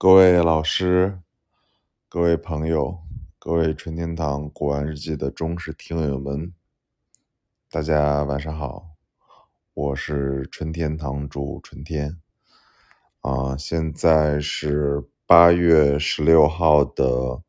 [0.00, 1.18] 各位老师、
[2.08, 3.00] 各位朋友、
[3.36, 6.54] 各位春天堂古玩日记的忠实听友们，
[7.68, 8.90] 大家晚上好，
[9.74, 12.16] 我是春天堂主春天
[13.22, 17.42] 啊，现在是八月十六号的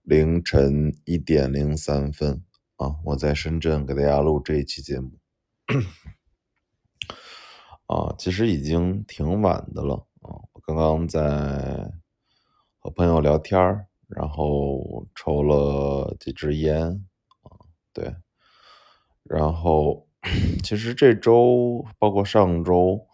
[0.00, 2.42] 凌晨一点零三分
[2.76, 5.18] 啊，我在深圳给大家录这一期节目
[7.84, 10.07] 啊，其实已经挺晚的了。
[10.52, 11.90] 我刚刚在
[12.78, 13.58] 和朋友聊天，
[14.08, 17.06] 然后抽了几支烟，
[17.42, 18.14] 啊，对，
[19.22, 20.06] 然后
[20.62, 23.06] 其实这周包括上周，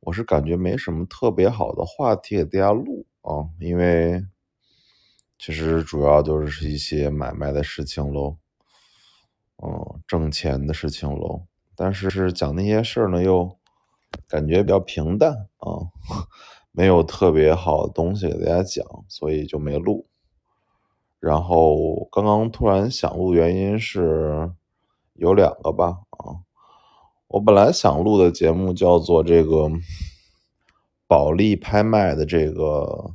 [0.00, 4.26] 我是感觉没什么特别好的话题给大家录啊，因为
[5.38, 8.36] 其实主要就是一些买卖的事情喽，
[9.62, 13.58] 嗯，挣钱的事情喽，但是是讲那些事儿呢，又
[14.28, 15.90] 感觉比较平淡啊。
[16.72, 20.06] 没有特别好的东西给大家讲，所以就没录。
[21.18, 24.52] 然后刚刚突然想录，原因是
[25.14, 25.98] 有两个吧。
[26.10, 26.46] 啊，
[27.26, 29.68] 我本来想录的节目叫做这个
[31.08, 33.14] 保利拍卖的这个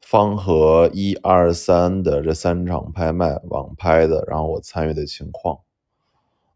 [0.00, 5.58] 方和一二三的这三场拍卖网拍的，然后我参与的情况。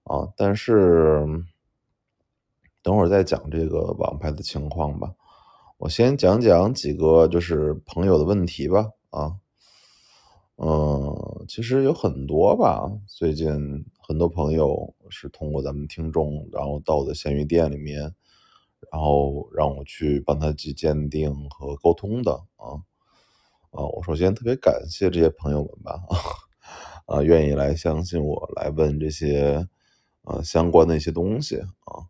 [0.05, 1.27] 啊，但是
[2.83, 5.13] 等会儿再讲这个网拍的情况吧。
[5.79, 9.37] 我先讲讲几个就是朋友的问题吧，啊，
[10.57, 12.91] 嗯，其实有很多吧。
[13.07, 18.01] 最近很多朋友是通过咱们听众，然后到我的闲鱼店里面，
[18.91, 22.75] 然后让我去帮他去鉴定和沟通的，啊，
[23.71, 26.03] 啊，我首先特别感谢这些朋友们吧，
[27.07, 29.65] 啊，愿意来相信我，来问这些，
[30.23, 32.03] 呃，相关的一些东西，啊，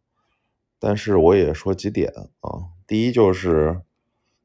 [0.78, 2.70] 但是我也说几点，啊。
[2.86, 3.82] 第一就是，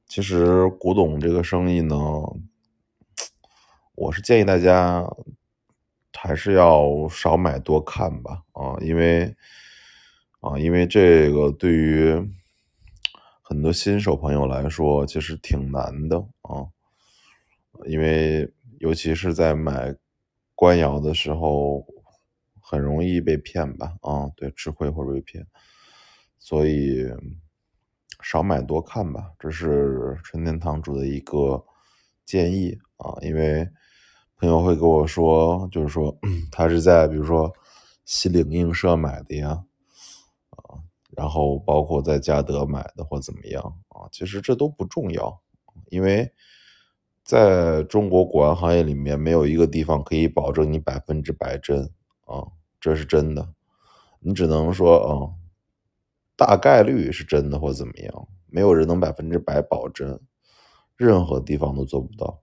[0.08, 1.96] 其实古董这个生意呢，
[3.96, 5.08] 我是建议大家
[6.18, 9.36] 还是要少买多看吧，啊，因为
[10.40, 12.14] 啊，因为这个对于
[13.42, 16.68] 很多新手朋友来说，其实挺难的啊，
[17.86, 19.96] 因为尤其是在买
[20.56, 21.86] 官窑的时候，
[22.62, 25.46] 很容易被骗吧，啊，对，吃亏或者被骗，
[26.44, 27.08] 所以。
[28.26, 31.62] 少买多看吧，这是春天堂主的一个
[32.26, 33.14] 建议啊。
[33.22, 33.68] 因为
[34.38, 36.18] 朋友会跟我说，就是说
[36.50, 37.54] 他是在比如说
[38.06, 39.66] 西岭映社买的呀，
[40.52, 45.42] 啊，然后包括在嘉德买的或怎么样啊，其实这都不重要，
[45.90, 46.32] 因为
[47.26, 51.92] 在中国古玩行业里面，没有一个地方可以保证你百分之百真
[52.26, 52.48] 啊，
[52.80, 53.54] 这是真的，
[54.22, 55.43] 你只能说啊。
[56.46, 60.20] 大概率是真的或怎么样，没有人能百分之百保真，
[60.98, 62.42] 任何地方都做不到。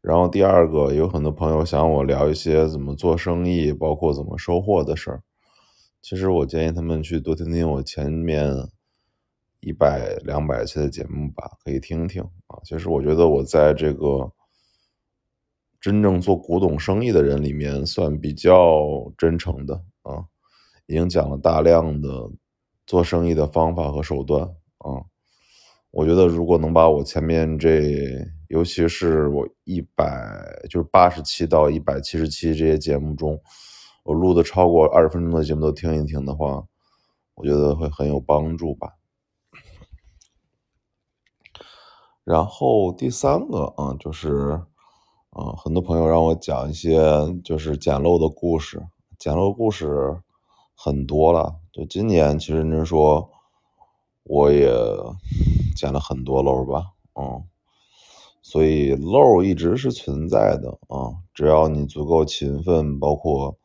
[0.00, 5.22] 然后第二个，有很多朋友想我聊一些怎么做生意，包括怎么收获的事儿。
[6.00, 8.54] 其实我建议他们去多听听我前面
[9.58, 12.60] 一百两百期的节目吧，可以听听啊。
[12.62, 14.32] 其实我觉得我在这个
[15.80, 20.24] 真正做古董生意的人里面，算比较真诚的啊。
[20.88, 22.30] 已经讲了大量的
[22.86, 24.42] 做生意的方法和手段
[24.78, 25.04] 啊，
[25.90, 33.38] 我觉得如果能把我前面这，尤其是我一百就是八十七到一百七十七这些节目中，
[34.02, 36.64] 我录的超过二十分钟的节目都听一听的话，
[37.34, 38.94] 我觉得会很有帮助吧。
[42.24, 44.58] 然后第三个啊，就是
[45.32, 46.98] 啊，很多朋友让我讲一些
[47.44, 48.82] 就是捡漏的故事，
[49.18, 50.18] 捡漏故事。
[50.80, 53.28] 很多了，就今年其实您说，
[54.22, 54.72] 我也
[55.76, 57.42] 捡了很多漏吧，嗯，
[58.42, 63.58] 所以漏一直是存在的啊，只要你足够勤奋，包括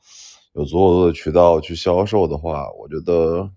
[0.53, 3.52] 有足够多的渠道去销售的话，我觉得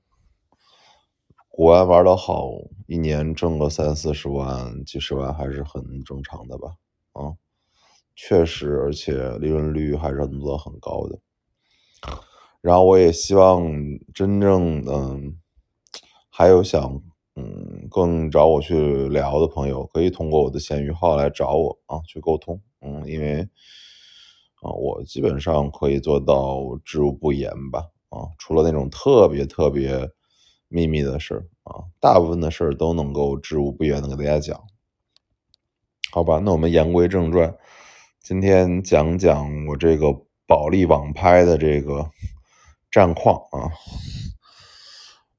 [1.48, 2.50] 古玩玩的好，
[2.86, 6.76] 一年挣个三四十万、几十万还是很正常的吧，
[7.12, 7.32] 啊，
[8.14, 11.18] 确实，而且利润率还是能做很高的。
[12.66, 13.72] 然后我也希望
[14.12, 15.36] 真正嗯，
[16.28, 17.00] 还有想
[17.36, 22.60] 嗯更找我去聊的朋友，可以通过我的闲鱼号来找我啊，去沟通。
[22.80, 23.42] 嗯，因为
[24.62, 27.84] 啊，我基本上可以做到知无不言吧。
[28.08, 30.10] 啊，除了那种特别特别
[30.66, 34.60] 秘密的事儿啊，大部分的事儿都能够知无不言的给大家讲。
[36.10, 37.54] 好吧，那我们言归正传，
[38.24, 40.12] 今天讲讲我这个
[40.48, 42.10] 保利网拍的这个。
[42.96, 43.68] 战况啊，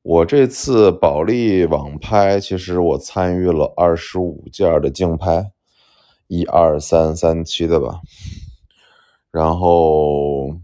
[0.03, 5.53] 我这次保利网拍，其实我参与了二十五件的竞拍，
[6.27, 8.01] 一二三三期的吧。
[9.31, 10.55] 然后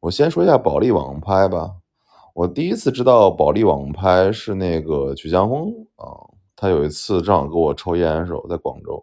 [0.00, 1.76] 我先说一下保利网拍吧。
[2.34, 6.04] 我第一次知道保利网拍是那个曲江峰啊，
[6.54, 9.02] 他有一次正好跟我抽烟的时候在广州，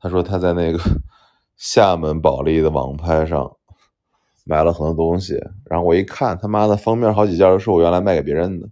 [0.00, 0.78] 他说他在那个
[1.58, 3.54] 厦门保利的网拍上。
[4.48, 5.34] 买了很多东西，
[5.64, 8.68] 然后我一看，他妈的封面好几件都是我原来卖给别人的，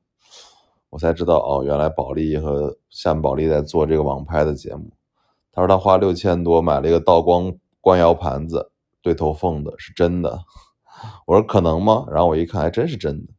[0.89, 4.93] 我才知道哦，原来保利和像保利在做这个网拍的节目。
[5.51, 8.71] 他说他花六千多买了一个道光官窑盘子，
[9.03, 10.39] 对头凤的，是真的。
[11.27, 12.07] 我说可能吗？
[12.09, 13.33] 然后我一看，还真是真的。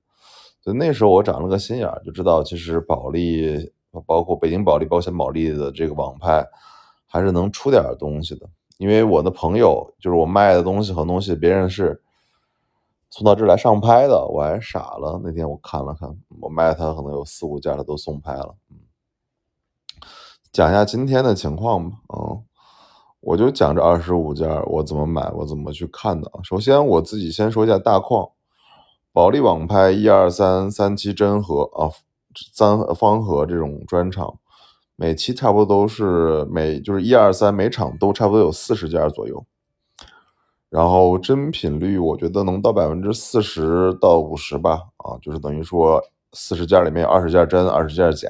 [0.60, 3.72] 所以那时候我长了个心眼儿，就知道其实保利，
[4.06, 6.46] 包括北京保利、保险保利的这个网拍，
[7.08, 8.46] 还是能出点东西的。
[8.78, 12.02] 因为我的朋友，就是我卖的东西和东西，别人是。
[13.15, 15.21] 送到这儿来上拍的，我还傻了。
[15.23, 18.53] 那天我看了看，我卖他可能有四五件，他都送拍了。
[18.69, 18.75] 嗯，
[20.51, 21.95] 讲一下今天的情况吧。
[22.13, 22.44] 嗯，
[23.21, 26.29] 我就讲这二十五件，我怎么买，我怎么去看的。
[26.44, 28.27] 首先我自己先说一下大框，
[29.13, 31.88] 保利网拍一二三三期真盒啊，
[32.51, 34.39] 三方盒这种专场，
[34.97, 39.45] 每期差不多都是每就是一二三每场都差不多有四十件左右。
[40.75, 48.27] 然后真品率我觉得能到百分之四十到五十吧，啊，就是等于说四十件里面有二十件真，二十件假，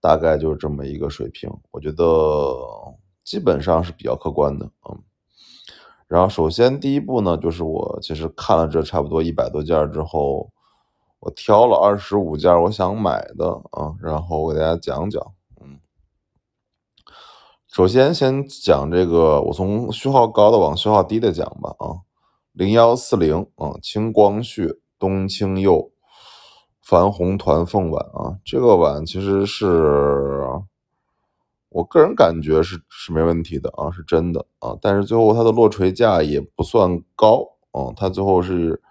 [0.00, 2.04] 大概就是这么一个水平，我觉得
[3.22, 4.98] 基本上是比较客观的，嗯。
[6.08, 10.50] 然后首先第一步呢，就是我其实看了这差不多一百多件之后，
[11.20, 15.22] 我挑了二十五件我想买的啊，然后我给大家讲讲。
[17.78, 21.76] 首先，先讲这个，我从序号高的往序号低的讲吧。
[21.78, 22.02] 啊，
[22.50, 25.92] 零幺四零啊，青光绪冬青釉
[26.84, 30.44] 矾红团凤碗啊，这个碗其实是
[31.68, 34.76] 我个人感觉是是没问题的啊，是真的啊。
[34.82, 38.82] 但是最后它的落锤价也不算高啊，它最后是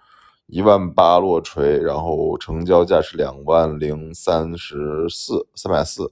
[0.46, 6.10] 一万八落锤，然后成交价是两万零三十四三百四。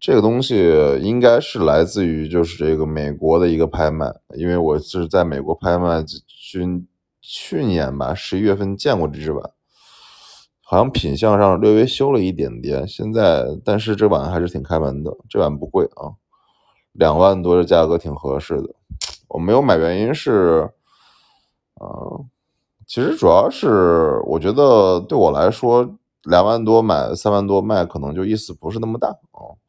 [0.00, 0.56] 这个东西
[1.02, 6.86] 应该是来自于就是这个美国的一个拍卖，因为我是在美国拍卖去
[7.20, 9.50] 去年吧十一月份见过这只碗，
[10.62, 16.16] 好像品相上略微修了一点点，现在但是这碗还是挺开门的，这碗不贵啊，
[16.92, 18.70] 两万多的价格挺合适的。
[19.28, 20.70] 我没有买原因是，
[21.74, 22.24] 啊，
[22.86, 29.60] 其实主要是我觉得对我来说两万多买三万多卖可能就意思不是那么大啊。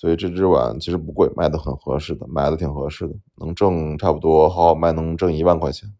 [0.00, 5.90] 所以这只碗其实不贵，卖的很合适的，买的挺合适的，能挣差不多好好卖能挣一万块钱。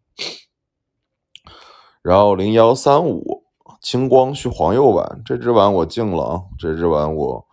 [2.00, 3.42] 然后零幺三五
[3.82, 7.46] 青光绪黄釉碗，这只碗我进了啊，这只碗我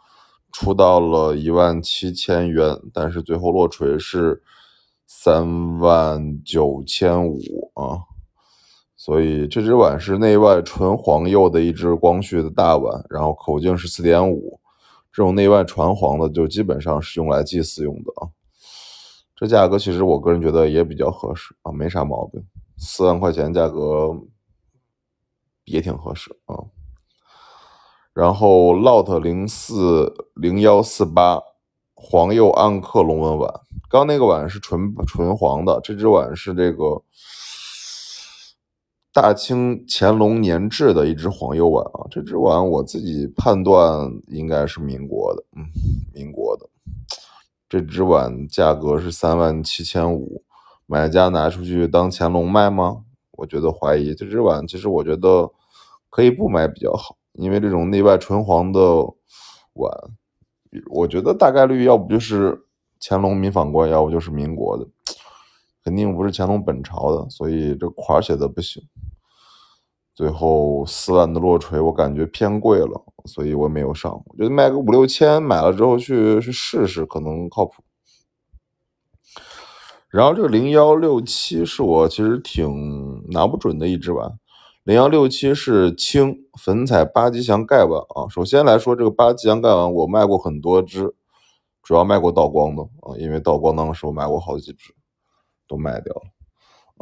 [0.53, 4.41] 出到了一万七千元，但是最后落锤是
[5.05, 8.07] 三万九千五啊。
[8.95, 14.61] 所以这只碗是内外纯黄釉的一只光绪的大碗，然后口径是四点五。
[15.17, 18.29] 这种内外传黄的，就基本上是用来祭祀用的啊。
[19.35, 22.39] 这价格其实我个人觉得也比较合适啊，没啥毛病。
[22.77, 24.15] 四万块钱价格
[25.65, 26.61] 也挺合适啊。
[28.13, 31.41] 然后 Lot 零四零幺四八
[31.95, 33.51] 黄釉暗刻龙纹碗，
[33.89, 37.01] 刚那个碗是纯纯黄的，这只碗是这个。
[39.17, 45.65] 大清乾隆年制的一只黄釉碗啊，这只碗我自己判断应该是民国的，嗯，
[46.13, 46.69] 民国的。
[47.67, 50.43] 这只碗价格是三万七千五，
[50.85, 53.05] 买家拿出去当乾隆卖吗？
[53.31, 54.13] 我觉得怀疑。
[54.13, 55.49] 这只碗其实我觉得
[56.11, 58.79] 可以不买比较好，因为这种内外纯黄的
[59.73, 59.91] 碗，
[60.91, 62.55] 我觉得大概率要不就是
[63.01, 64.85] 乾隆民访官，要不就是民国的。
[65.87, 68.83] 肯定不是乾隆本朝的，所以这款写的不行。
[70.13, 74.11] 最后四万的落锤，我感觉偏贵了，所以我没有上。
[74.25, 77.75] 我觉得卖个五六千，买了之后去去试试，可能靠谱。
[80.09, 84.37] 然后这个零幺六七是我其实挺拿不准的一只碗。
[84.83, 88.27] 零幺六七是青粉彩八吉祥盖碗啊。
[88.29, 91.15] 首先来说，这个八吉祥盖碗我卖过很多只，
[91.81, 94.93] 主要卖过道光的啊，因为道光当时我买过好几只。
[95.67, 96.21] 都卖掉了，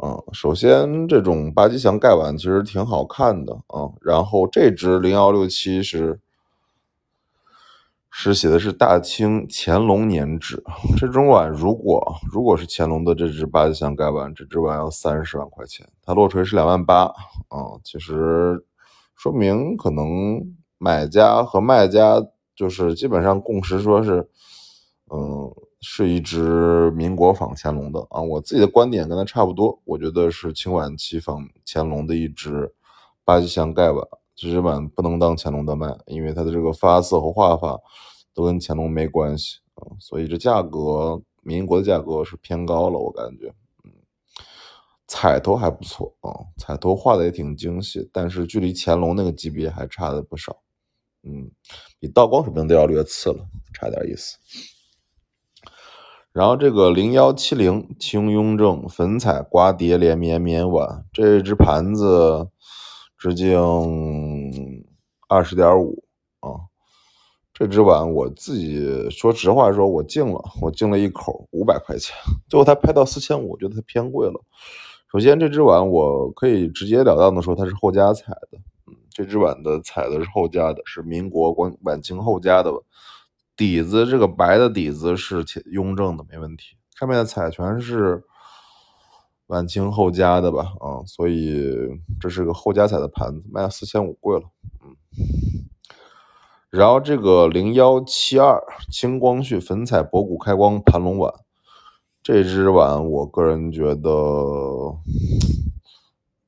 [0.02, 6.20] 嗯，首先这种八吉祥盖碗其实挺好看的啊，然后这只零幺六七是
[8.10, 10.62] 是写的是大清乾隆年制，
[10.96, 17.04] 这种碗如果如果是乾隆的这只八吉祥盖碗，这只碗要三十万块钱，它落锤是两万八，
[17.48, 18.64] 啊，其实
[19.14, 20.40] 说明可能
[20.78, 22.22] 买家和卖家
[22.54, 24.28] 就是基本上共识说是，
[25.10, 28.20] 嗯，是一只民国仿乾隆的啊。
[28.20, 32.74] 我自己的观点跟他差不多，我觉得是清晚期仿乾隆的一只
[33.24, 34.06] 八吉祥盖碗。
[34.34, 37.80] 这只碗不能当乾隆的卖，因为它的这个发色和画法
[38.34, 43.48] 都跟乾隆没关系啊，所以这价格民国的价格是偏高了，我感觉。
[43.84, 43.92] 嗯
[45.08, 50.60] 彩头还不错啊，彩头画的也挺精细，但是距离乾隆那个级别还差的不少，
[51.22, 51.48] 嗯，
[52.00, 54.36] 比道光水平都要略次了，差点意思。
[56.36, 62.46] 然后这个零幺七零清雍正粉彩刮蝶连绵绵碗，这只盘子
[63.16, 63.58] 直径
[65.28, 66.04] 二十点五
[66.40, 66.68] 啊，
[67.54, 72.14] 这只碗我自己说实话说，我进了，我进了一口五百块钱，
[72.50, 74.38] 最后它拍到四千五，我觉得它偏贵了。
[75.10, 78.58] 首先，这只碗我可以直截了当的说，它是后加彩的。
[78.86, 82.70] 嗯，这只碗的彩的是后加的，是民国晚晚清后加的。
[83.56, 86.76] 底子这个白的底子是雍正的，没问题。
[86.94, 88.22] 上面的彩全是
[89.46, 90.74] 晚清后加的吧？
[90.80, 91.74] 啊，所以
[92.20, 94.50] 这是个后加彩的盘子，卖四千五，贵了。
[94.84, 94.96] 嗯。
[96.68, 101.32] 然后这个零幺七二清光绪粉彩博古开光盘龙碗。
[102.22, 104.10] 这只碗，我个人觉得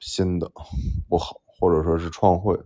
[0.00, 0.50] 新的
[1.08, 2.58] 不好，或者说是创汇，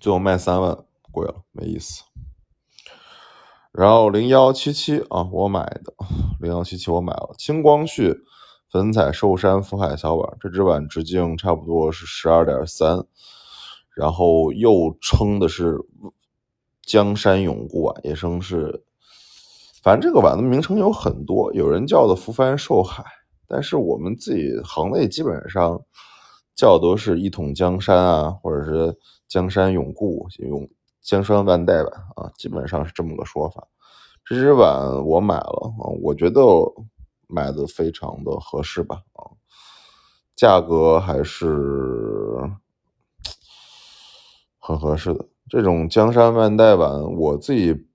[0.00, 0.78] 最后卖三万，
[1.12, 2.02] 贵了，没意思。
[3.72, 5.94] 然后零幺七七啊，我买的
[6.40, 8.16] 零幺七七我买了清光绪
[8.70, 13.04] 粉彩寿山福海小碗，这只碗直径差不多是十二点三，
[13.94, 15.78] 然后又称的是
[16.82, 18.84] 江山永固碗，也称是。
[19.82, 23.02] 反正这个碗的名称有很多，有人叫的福帆寿海，
[23.48, 25.80] 但是我们自己行内基本上
[26.54, 30.68] 叫都是一统江山啊，或者是江山永固、永
[31.02, 33.66] 江山万代碗啊，基本上是这么个说法。
[34.24, 36.42] 这只碗我买了啊，我觉得
[37.26, 39.30] 买的非常的合适吧啊，
[40.36, 42.50] 价格还是
[44.58, 45.26] 很合适的。
[45.48, 47.86] 这种江山万代碗，我自己。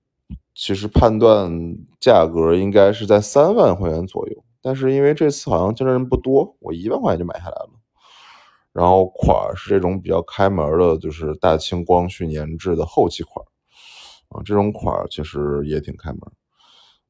[0.58, 7.70] 其实判断价格应该是在三万块钱左右，但是因为这次好像竞争人不多，我一万块钱就买下来了。
[8.76, 13.42] 然后款是这种比较开门的，就是大清光绪年制的后期款
[14.28, 16.20] 啊，这种款其实也挺开门。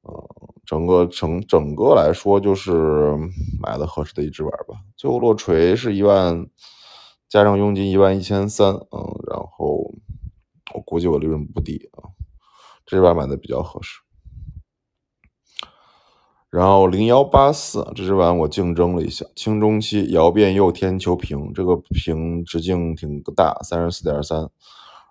[0.09, 0.15] 嗯，
[0.65, 3.17] 整个整整个来说就是
[3.61, 4.77] 买的合适的一只碗吧。
[4.97, 6.47] 最后落锤是一万，
[7.29, 9.93] 加上佣金一万一千三，嗯，然后
[10.73, 12.15] 我估计我利润不低啊。
[12.87, 13.99] 这把买的比较合适，
[16.57, 24.49] 然后零幺八四这只碗我竞争了一下，清中期窑变釉天球瓶，这个瓶直径挺大，三十四点三，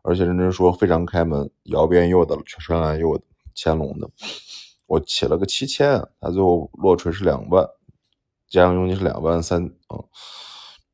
[0.02, 3.24] 而且认真说非常开门，窑变釉的，全蓝釉的，
[3.56, 4.10] 乾隆的，
[4.88, 7.64] 我起了个七千，它最后落锤是两万，
[8.50, 10.02] 加上佣金是两万三啊，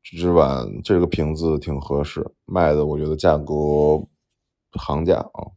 [0.03, 3.53] 这只碗这个瓶子挺合适，卖的我觉得价格
[4.73, 5.47] 行价啊。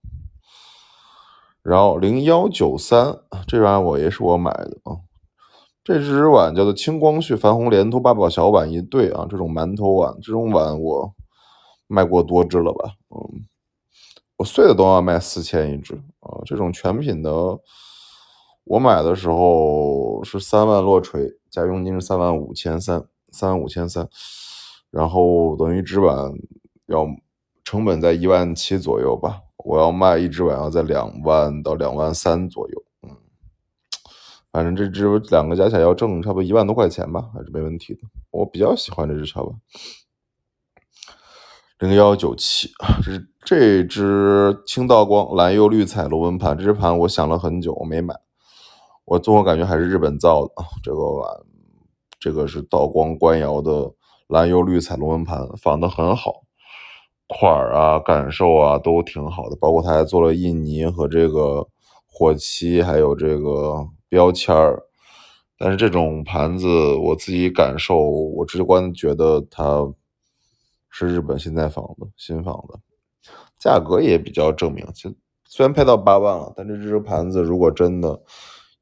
[1.65, 5.01] 然后零幺九三这碗我也是我买的啊，
[5.83, 11.15] 这只碗叫做清光绪矾红莲头八宝小碗一对啊，这种馒头碗，这种碗我
[11.87, 12.93] 卖过多只了吧？
[13.09, 13.47] 嗯，
[14.37, 17.31] 我碎的都要卖四千一只啊，这种全品的，
[18.65, 24.07] 我买的时候是三万落锤，加佣金是三万五千三，三万五千三，
[24.91, 26.31] 然后等于只碗
[26.89, 27.07] 要
[27.65, 29.41] 成本在一万七左右吧。
[29.65, 33.17] 我要卖一只碗要在两万到两万三左右，嗯，
[34.53, 38.01] 反正这只两个加起来要挣差不多一万多块钱吧，还是没问题的。
[38.31, 39.57] 我比较喜欢这只小碗，
[41.79, 42.71] 零幺九七，
[43.03, 48.15] 这是这只青道光蓝釉绿彩龙纹盘，这只盘我想了很久，我没买。
[49.07, 50.53] 我综合感觉还是日本造的
[50.83, 51.31] 这个碗，
[52.21, 53.95] 这个是道光官窑的
[54.29, 56.43] 蓝釉绿彩龙纹盘，仿的很好。
[57.27, 59.57] 款儿啊，感受啊，都挺好的。
[59.57, 61.67] 包括他还做了印泥和这个
[62.07, 64.83] 火漆，还有这个标签儿。
[65.57, 69.93] 但是这种盘子，我自己感受，我直观觉得它
[70.91, 72.79] 是日本现在仿的，新仿的，
[73.59, 74.87] 价格也比较正名。
[74.93, 75.15] 其
[75.47, 78.21] 虽然配到八万了，但这只盘子如果真的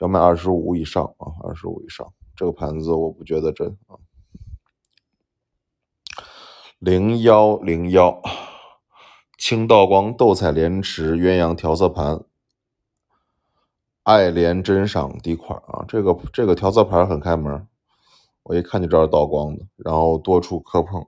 [0.01, 3.95] 要卖二十五以上啊，二十五以上，这个盘子我不觉得真啊。
[6.85, 8.21] 零幺零幺，
[9.39, 12.25] 青道光斗彩莲池鸳鸯调色盘，
[14.03, 17.69] 爱莲珍赏底款啊，这个这个调色盘很开门，
[18.43, 21.07] 我一看就知道是道光的，然后多处磕碰，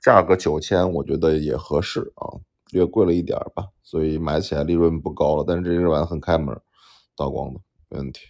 [0.00, 2.38] 价格九千，我觉得也合适啊，
[2.70, 5.44] 略贵了一点吧，所以买起来利润不高了。
[5.44, 6.56] 但是这只碗很开门，
[7.16, 7.58] 道光的
[7.88, 8.20] 没问题。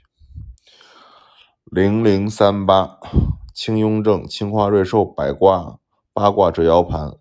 [1.65, 2.99] 零零三八，
[3.53, 5.79] 清雍正青花瑞兽百卦
[6.19, 7.17] 八卦折腰盘，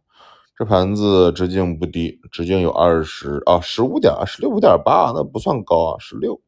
[0.57, 6.41] 这盘子直径不低，直径有二十啊十五点十六五点八，那不算高啊，十六。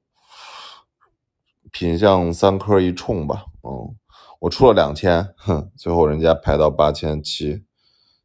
[1.72, 3.96] 品相三颗一冲吧，嗯，
[4.40, 7.64] 我出了两千，哼，最后人家排到八千七，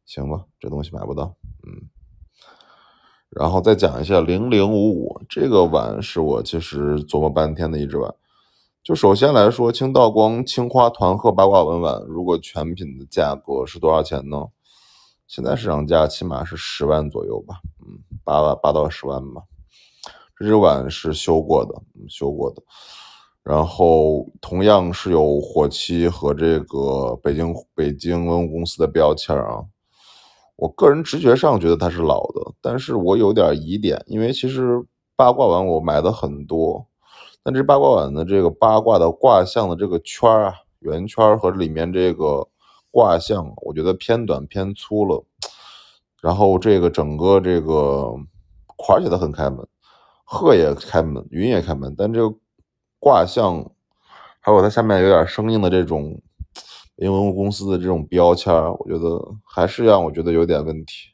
[0.07, 1.35] 行吧，这东西买不到，
[1.67, 1.87] 嗯。
[3.29, 8.11] 然后再讲一下零零五五这个碗，是我其实琢磨半天的一只碗。
[8.85, 14.45] 就首先来说，清道光青花团鹤八卦纹碗，如果全品的价格是多少钱呢？
[15.25, 19.41] 现在市场价起码是十万左右吧，嗯，八万八到十万吧。
[20.37, 21.73] 这只碗是修过的，
[22.07, 22.61] 修过的。
[23.41, 29.65] 然后同样是有火漆和这个北京北京文物公司的标签啊，
[30.57, 36.85] 我个人直觉上觉得它是老的，但是我有点疑点，因为其实八卦碗我买的很多，
[37.45, 42.45] 但这八卦碗的这个八卦的卦象的这个圈啊，圆圈和里面这个
[42.91, 45.23] 卦象，我觉得偏短偏粗了，
[46.21, 48.11] 然后这个整个这个
[48.75, 49.65] 款写的很开门，
[50.23, 52.35] 鹤也开门，云也开门，但这个。
[52.97, 53.71] 卦象，
[54.39, 56.19] 还有它下面有点生硬的这种
[56.95, 61.09] 文物公司的这种标签，我觉得还是让我觉得有点问题。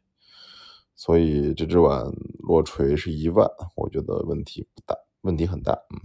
[0.95, 2.05] 所以这只碗
[2.39, 3.45] 落锤是一万，
[3.75, 5.73] 我觉得问题不大，问题很大。
[5.73, 5.99] 嗯，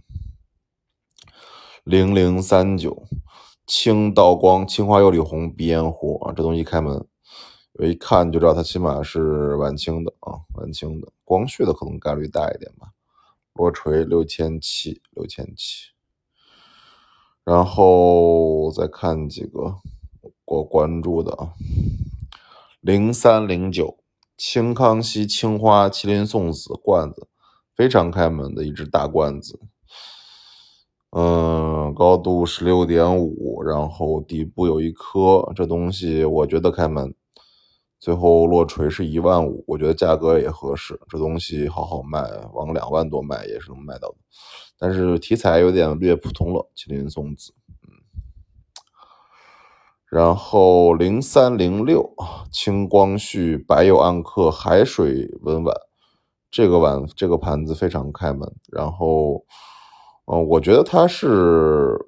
[1.87, 3.05] 零零三九
[3.65, 7.07] 青道光青花釉里红鼻烟壶啊，这东西开门，
[7.75, 11.13] 我一看就知道它起码是晚清的啊，晚清的。
[11.23, 12.89] 光绪的可能概率大一点吧。
[13.53, 15.91] 落锤六千七，六千七，
[17.45, 19.77] 然后再看几个
[20.45, 21.53] 我关注的啊，
[22.81, 23.99] 零三零九
[24.37, 27.29] 清康熙青花麒麟送子罐子，
[27.77, 29.61] 非常开门的一只大罐子，
[31.11, 37.15] 嗯，高度十六点五，然后底部有一颗，这东西我觉得开门。
[37.99, 41.01] 最后落锤是一万五，我觉得价格也合适。
[41.09, 42.21] 这东西好好卖，
[42.53, 44.17] 往两万多卖也是能卖到的。
[44.79, 47.55] 但是题材有点略普通了，麒麟送子。
[47.83, 47.89] 嗯，
[50.11, 52.15] 然后零三零六
[52.53, 55.75] 清光绪白釉暗刻海水纹碗，
[56.51, 58.55] 这个碗这个盘子非常开门。
[58.71, 59.47] 然后，
[60.27, 61.99] 嗯，我觉得它是。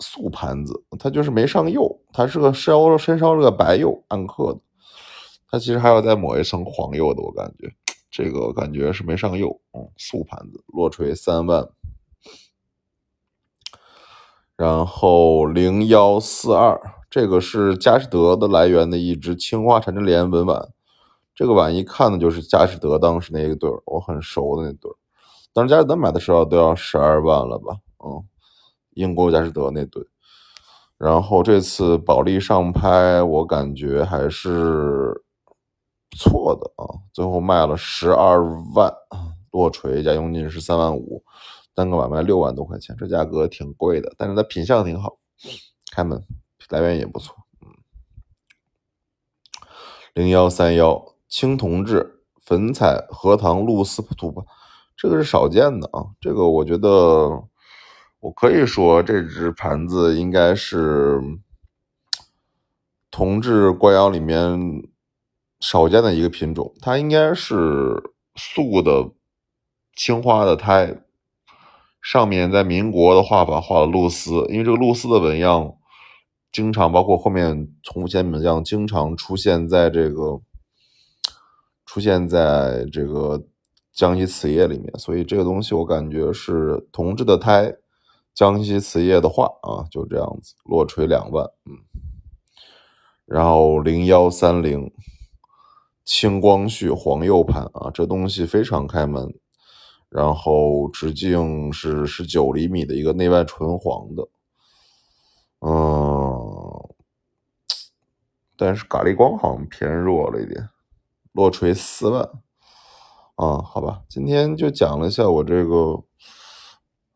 [0.00, 4.60] 素盘子，它就是没上釉，它是个烧深烧了个白釉暗刻的，
[5.50, 7.68] 它其实还要再抹一层黄釉的，我感觉
[8.08, 11.68] 这个感觉是没上釉，嗯，素盘子落锤三万，
[14.54, 20.68] 然后零幺四二，这个是佳士得的来源的一只青花缠枝莲纹碗，
[21.34, 24.94] 这个碗一看呢就是佳士得当时那一对儿，我很熟的那对儿，
[25.58, 28.22] 当时佳士得买的时候都要十二万了吧，嗯。
[28.92, 30.04] 英国佳士得那对，
[30.96, 35.20] 然后这次保利上拍，我感觉还是
[36.08, 37.02] 不错的啊。
[37.12, 38.40] 最后卖了十二
[38.72, 38.92] 万，
[39.50, 41.24] 落锤加佣金是三万五，
[41.74, 45.18] 单个碗卖六万多块钱，这价格挺贵的，但是它品相挺好，
[45.92, 46.24] 开门
[46.68, 47.34] 来源也不错。
[47.62, 47.68] 嗯，
[50.14, 54.42] 零幺三幺青铜制粉彩荷塘露丝图吧，
[54.98, 57.48] 这个是少见的啊，这个我觉得。
[58.20, 61.20] 我可以说，这只盘子应该是
[63.12, 64.58] 铜制官窑里面
[65.60, 66.74] 少见的一个品种。
[66.80, 69.12] 它应该是素的
[69.94, 71.00] 青花的胎，
[72.02, 75.76] 上面在民国的画法画了露丝，因为这个露丝的纹样
[76.50, 80.40] 经常包括后面重复线纹样经常出现在这个
[81.86, 83.44] 出现在这个
[83.98, 87.74] 江西瓷业里面，所以这个东西我感觉是铜制的胎。
[88.32, 91.76] 江西瓷业的画啊，就这样子，落锤两万，嗯，
[93.26, 94.92] 然后零幺三零
[96.04, 99.34] 清光绪黄釉盘啊，这东西非常开门，
[100.08, 104.28] 然后直径是十九厘米的一个内外纯黄的，
[105.58, 106.88] 嗯，
[108.56, 110.68] 但是咖喱光好像偏弱了一点，
[111.32, 112.30] 落锤四万，
[113.38, 116.04] 啊，好吧，今天就讲了一下我这个。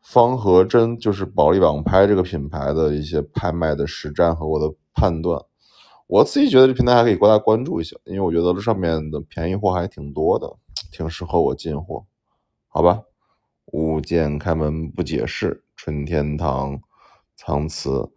[0.01, 5.41] 方和珍就是保利网拍这个品牌的一些拍卖的实战和我的判断，
[6.05, 10.55] 我自己觉得这平台还可以过大关注一下，因为我觉得这上面的便宜货还挺多的，
[10.91, 12.05] 挺适合我进货，
[12.67, 13.01] 好吧？
[13.71, 16.79] 物件开门不解释，春天堂，
[17.35, 18.11] 苍瓷，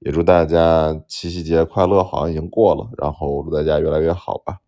[0.00, 4.58] 也祝大家七夕节快乐，好像已经过了，然后祝大家越来越好吧。